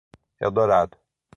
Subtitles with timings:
[0.39, 0.97] Eldorado